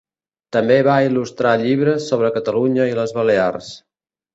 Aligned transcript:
També 0.55 0.77
va 0.87 0.95
il·lustrar 1.09 1.53
llibres 1.67 2.11
sobre 2.15 2.35
Catalunya 2.41 2.93
i 2.95 3.01
les 3.05 3.19
Balears. 3.23 3.75